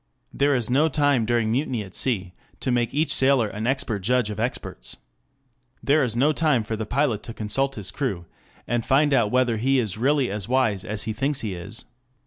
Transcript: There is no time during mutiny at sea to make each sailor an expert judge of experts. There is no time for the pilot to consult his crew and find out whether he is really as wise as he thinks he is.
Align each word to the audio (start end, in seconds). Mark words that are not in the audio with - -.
There 0.33 0.55
is 0.55 0.67
no 0.67 0.89
time 0.89 1.27
during 1.27 1.51
mutiny 1.51 1.83
at 1.83 1.93
sea 1.93 2.33
to 2.59 2.71
make 2.71 2.91
each 2.91 3.13
sailor 3.13 3.47
an 3.49 3.67
expert 3.67 3.99
judge 3.99 4.31
of 4.31 4.39
experts. 4.39 4.97
There 5.83 6.03
is 6.03 6.15
no 6.15 6.33
time 6.33 6.63
for 6.63 6.75
the 6.75 6.87
pilot 6.87 7.21
to 7.21 7.35
consult 7.35 7.75
his 7.75 7.91
crew 7.91 8.25
and 8.65 8.83
find 8.83 9.13
out 9.13 9.29
whether 9.29 9.57
he 9.57 9.77
is 9.77 9.99
really 9.99 10.31
as 10.31 10.49
wise 10.49 10.83
as 10.83 11.03
he 11.03 11.13
thinks 11.13 11.41
he 11.41 11.53
is. 11.53 11.85